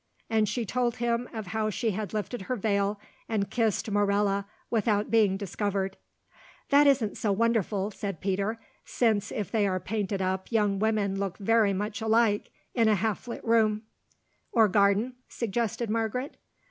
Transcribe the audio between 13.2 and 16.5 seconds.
lit room——" "Or garden?" suggested Margaret.